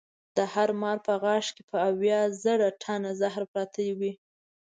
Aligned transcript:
د 0.37 0.39
هر 0.53 0.69
مار 0.81 0.97
په 1.07 1.13
غاښ 1.23 1.45
کې 1.55 1.63
به 1.69 1.77
اویا 1.89 2.21
زره 2.43 2.67
ټنه 2.81 3.11
زهر 3.21 3.43
پراته 3.51 3.81
وي. 3.99 4.13